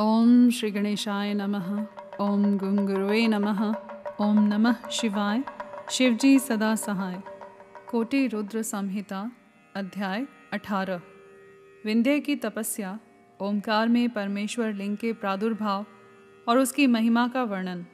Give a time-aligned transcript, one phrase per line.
[0.00, 1.86] ओम श्री गणेशाय नमः,
[2.20, 3.74] ओम गुंगुरुवे नमः,
[4.20, 5.44] ओम नमः शिवाय,
[5.90, 7.22] शिवजी सदा सहाय।
[7.90, 9.30] कोटि रुद्र संहिता,
[9.76, 11.00] अध्याय 18
[11.84, 12.98] विंध्य की तपस्या
[13.40, 15.86] ओमकार में परमेश्वर लिंग के प्रादुर्भाव
[16.48, 17.86] और उसकी महिमा का वर्णन।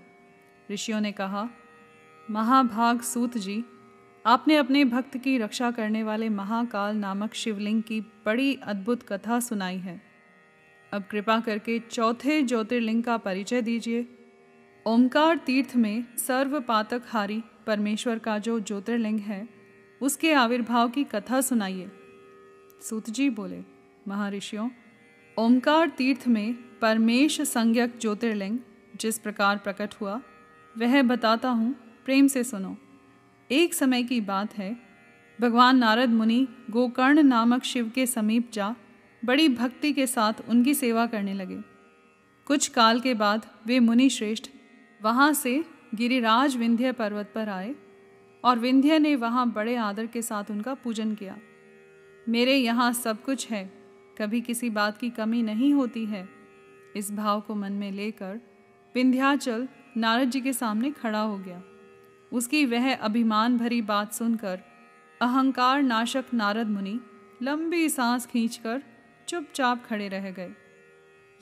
[0.71, 1.48] ऋषियों ने कहा,
[2.30, 3.64] महाभाग सूत जी,
[4.27, 9.79] आपने अपने भक्त की रक्षा करने वाले महाकाल नामक शिवलिंग की बड़ी अद्भुत कथा सुनाई
[9.79, 10.13] है।
[10.95, 14.06] अब कृपा करके चौथे ज्योतिर्लिंग का परिचय दीजिए।
[14.87, 19.48] ओमकार तीर्थ में सर्व पातक हारी परमेश्वर का जो ज्योतिर्लिंग है,
[20.02, 21.91] उसके आविर्भाव की कथा सुनाइए।
[22.83, 23.60] सूत जी बोले,
[24.09, 24.70] महर्षियों,
[25.38, 28.58] ओमकार तीर्थ में परमेश संज्ञक ज्योतिर्लिंग
[28.97, 30.20] जिस प्रकार प्रकट हुआ,
[30.78, 31.74] वह बताता हूँ,
[32.05, 32.77] प्रेम से सुनो।
[33.50, 34.77] एक समय की बात है,
[35.41, 38.74] भगवान नारद मुनि गोकर्ण नामक शिव के समीप जा
[39.24, 41.56] बड़ी भक्ति के साथ उनकी सेवा करने लगे।
[42.46, 44.48] कुछ काल के बाद वे मुनि श्रेष्ठ
[45.00, 47.75] वहाँ से गिरिराज विंध्य पर्वत पर आए
[48.45, 51.36] और विंध्य ने वहाँ बड़े आदर के साथ उनका पूजन किया।
[52.27, 53.64] मेरे यहाँ सब कुछ है,
[54.19, 56.28] कभी किसी बात की कमी नहीं होती है।
[56.97, 58.41] इस भाव को मन में लेकर
[58.95, 61.62] विंध्याचल नारद जी के सामने खड़ा हो गया।
[62.33, 64.61] उसकी वह अभिमान भरी बात सुनकर
[65.20, 66.98] अहंकार नाशक नारद मुनि
[67.42, 68.83] लंबी सांस खींचकर
[69.28, 70.50] चुपचाप खड़े रह गए।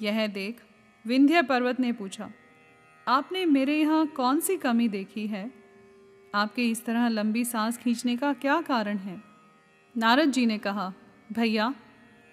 [0.00, 0.61] यह देख
[1.06, 2.30] विंध्य पर्वत ने पूछा,
[3.08, 5.50] आपने मेरे यहाँ कौन सी कमी देखी है?
[6.34, 9.22] आपके इस तरह लंबी सांस खींचने का क्या कारण है?
[9.97, 10.92] नारद जी ने कहा,
[11.33, 11.75] भैया,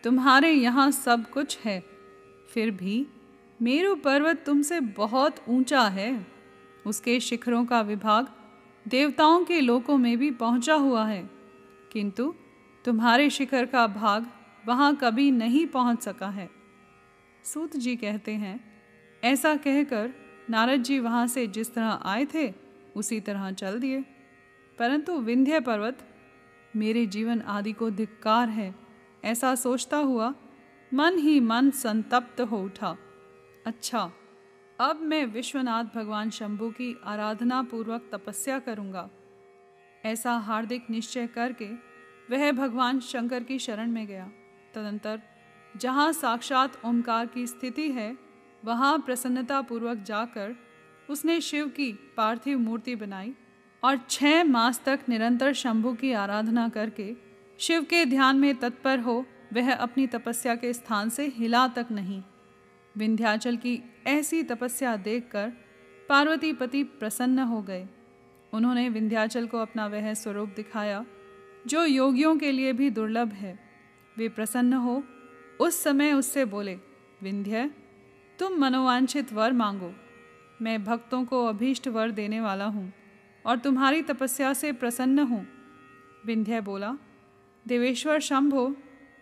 [0.04, 1.84] तुम्हारे यहाँ सब कुछ है।
[2.54, 3.08] फिर भी
[3.62, 6.28] मेरु पर्वत तुमसे बहुत ऊँचा है।
[6.86, 8.28] उसके शिखरों का विभाग
[8.88, 11.30] देवताओं के लोकों में भी पहुँचा हुआ है।
[11.92, 12.34] किंतु
[12.86, 14.28] तुम्हारे शिखर का भाग
[14.70, 16.50] वहाँ कभी नहीं पहुँच सका है।
[17.44, 18.60] सूत जी कहते हैं,
[19.24, 20.14] ऐसा कहकर
[20.50, 22.54] नारद जी वहाँ से जिस तरह आए थे,
[22.96, 24.02] उसी तरह चल दिए।
[24.80, 25.98] परंतु विंध्य पर्वत,
[26.76, 28.76] मेरे जीवन आदि को धिक्कार है।
[29.24, 30.34] ऐसा सोचता हुआ
[30.94, 32.98] मन ही मन संतप्त हो उठा।
[33.66, 34.12] अच्छा
[34.80, 39.10] अब मैं विश्वनाथ भगवान शंभु की आराधना पूर्वक तपस्या करूँगा।
[40.06, 41.70] ऐसा हार्दिक निश्चय करके
[42.32, 44.32] वह भगवान शंकर की शरण में गया।
[44.74, 45.22] तदंतर,
[45.78, 48.18] जहाँ साक्षात ओंकार की स्थिति है,
[48.66, 50.56] वहाँ प्रसन्नता पूर्वक जाकर
[51.10, 53.34] उसने शिव की पार्थिव मूर्ति बनाई
[53.84, 57.14] और छः मास तक निरंतर शंभु की आराधना करके
[57.60, 62.24] शिव के ध्यान में तत्पर हो वह अपनी तपस्या के स्थान से हिला तक नहीं।
[62.98, 65.52] विंध्याचल की ऐसी तपस्या देखकर
[66.10, 67.88] पार्वती पति प्रसन्न हो गए।
[68.54, 71.06] उन्होंने विंध्याचल को अपना वह स्वरूप दिखाया,
[71.68, 73.69] जो योगियों के लिए भी दुर्लभ है।
[74.20, 75.02] वे प्रसन्न हो,
[75.60, 76.76] उस समय उससे बोले,
[77.22, 77.70] विंध्य,
[78.40, 79.94] तुम मनोवांछित वर मांगो।
[80.62, 82.92] मैं भक्तों को अभीष्ट वर देने वाला हूँ
[83.46, 85.46] और तुम्हारी तपस्या से प्रसन्न हूँ।
[86.26, 86.94] विंध्य बोला,
[87.66, 88.76] देवेश्वर शंभो,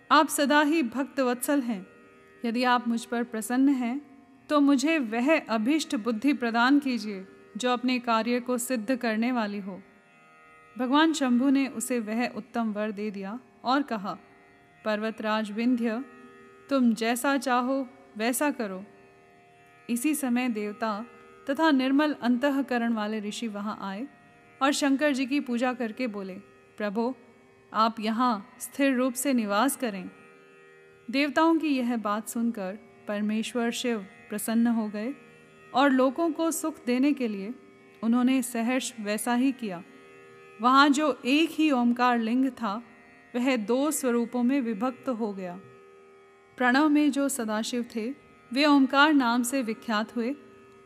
[0.09, 1.85] आप सदा ही भक्त वत्सल हैं।
[2.45, 3.99] यदि आप मुझ पर प्रसन्न हैं
[4.49, 7.25] तो मुझे वह अभीष्ट बुद्धि प्रदान कीजिए,
[7.57, 9.81] जो अपने कार्य को सिद्ध करने वाली हो।
[10.75, 14.17] भगवान शंभु ने उसे वह उत्तम वर दे दिया और कहा
[14.87, 16.03] पर्वतराज विंध्य
[16.69, 17.87] तुम जैसा चाहो,
[18.17, 18.83] वैसा करो।
[19.89, 21.05] इसी समय देवता
[21.49, 24.07] तथा निर्मल अंतकरण वाले ऋषि वहाँ आए
[24.61, 26.33] और शंकर जी की पूजा करके बोले,
[26.77, 27.15] प्रभो,
[27.73, 30.09] आप यहाँ स्थिर रूप से निवास करें।
[31.11, 32.77] देवताओं की यह बात सुनकर
[33.07, 35.13] परमेश्वर शिव प्रसन्न हो गए
[35.73, 37.53] और लोगों को सुख देने के लिए
[38.03, 39.83] उन्होंने सहर्ष वैसा ही किया।
[40.61, 42.81] वहाँ जो एक ही ओमकार लिंग था
[43.35, 45.59] वह दो स्वरूपों में विभक्त हो गया।
[46.57, 48.13] प्रणव में जो सदाशिव थे,
[48.53, 50.35] वे ओंकार नाम से विख्यात हुए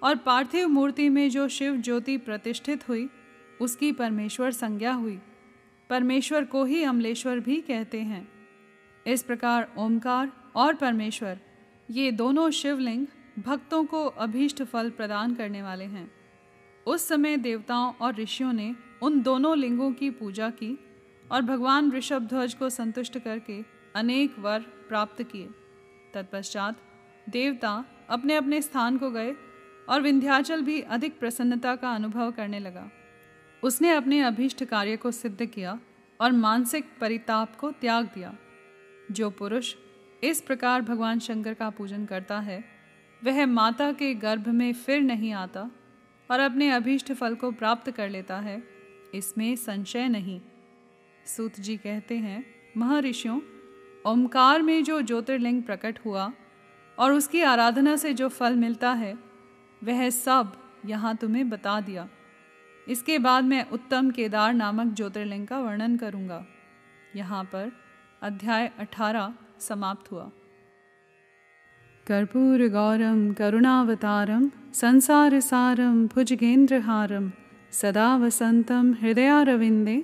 [0.03, 3.09] और पार्थिव मूर्ति में जो शिव ज्योति प्रतिष्ठित हुई,
[3.61, 5.19] उसकी परमेश्वर संज्ञा हुई।
[5.89, 8.31] परमेश्वर को ही अमलेश्वर भी कहते हैं।
[9.07, 11.39] इस प्रकार ओंकार और परमेश्वर,
[11.91, 13.07] ये दोनों शिवलिंग
[13.39, 16.11] भक्तों को अभीष्ट फल प्रदान करने वाले हैं।
[16.87, 20.79] उस समय देवताओं और ऋषियों ने उन दोनों लिंगों की पूजा की
[21.31, 23.61] और भगवान ऋषभ ध्वज को संतुष्ट करके
[23.95, 25.49] अनेक वर प्राप्त किए।
[26.13, 26.77] तत्पश्चात
[27.29, 29.35] देवता अपने अपने स्थान को गए
[29.89, 32.89] और विंध्याचल भी अधिक प्रसन्नता का अनुभव करने लगा।
[33.63, 35.79] उसने अपने अभीष्ट कार्य को सिद्ध किया
[36.19, 38.33] और मानसिक परिताप को त्याग दिया।
[39.11, 39.73] जो पुरुष
[40.23, 42.63] इस प्रकार भगवान शंकर का पूजन करता है,
[43.21, 45.69] वह माता के गर्भ में फिर नहीं आता
[46.29, 48.61] और अपने अभीष्ट फल को प्राप्त कर लेता है,
[49.13, 50.39] इसमें संशय नहीं।
[51.25, 52.45] सूत जी कहते हैं,
[52.77, 53.39] महर्षियों
[54.05, 56.31] ओमकार में जो ज्योतिर्लिंग प्रकट हुआ
[56.99, 59.17] और उसकी आराधना से जो फल मिलता है,
[59.83, 60.53] वह सब
[60.85, 62.07] यहाँ तुम्हें बता दिया।
[62.87, 66.45] इसके बाद मैं उत्तम केदार नामक ज्योतिर्लिंग का वर्णन करूँगा।
[67.15, 67.71] यहाँ पर
[68.21, 70.31] अध्याय अठारह समाप्त हुआ।
[72.07, 77.31] कर्पूर गौरम, करुणावतारम, संसार सारम, भुजगेंद्रहारम,
[77.71, 80.03] सदा वसंतम, हृदयारविंदे